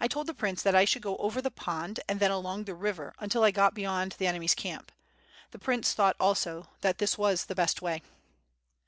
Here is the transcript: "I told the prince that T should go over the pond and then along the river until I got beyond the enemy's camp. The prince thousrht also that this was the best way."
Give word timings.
"I 0.00 0.08
told 0.08 0.26
the 0.26 0.34
prince 0.34 0.64
that 0.64 0.76
T 0.76 0.84
should 0.84 1.02
go 1.02 1.16
over 1.18 1.40
the 1.40 1.52
pond 1.52 2.00
and 2.08 2.18
then 2.18 2.32
along 2.32 2.64
the 2.64 2.74
river 2.74 3.14
until 3.20 3.44
I 3.44 3.52
got 3.52 3.72
beyond 3.72 4.16
the 4.18 4.26
enemy's 4.26 4.52
camp. 4.56 4.90
The 5.52 5.60
prince 5.60 5.94
thousrht 5.94 6.14
also 6.18 6.66
that 6.80 6.98
this 6.98 7.16
was 7.16 7.44
the 7.44 7.54
best 7.54 7.80
way." 7.80 8.02